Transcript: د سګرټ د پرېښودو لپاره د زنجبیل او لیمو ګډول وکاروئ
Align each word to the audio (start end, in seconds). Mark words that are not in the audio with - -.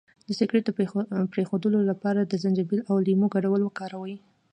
د 0.27 0.29
سګرټ 0.39 0.63
د 0.65 0.69
پرېښودو 1.33 1.69
لپاره 1.91 2.19
د 2.23 2.33
زنجبیل 2.43 2.81
او 2.89 2.95
لیمو 3.07 3.27
ګډول 3.35 3.61
وکاروئ 3.63 4.15